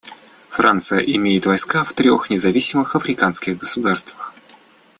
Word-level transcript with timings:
Франция 0.49 0.97
имеет 1.01 1.45
войска 1.45 1.83
в 1.83 1.93
трех 1.93 2.31
независимых 2.31 2.95
африканских 2.95 3.59
государствах. 3.59 4.33